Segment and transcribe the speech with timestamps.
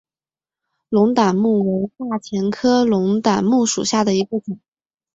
[0.89, 4.59] 龙胆木为大戟科龙胆木属下的一个种。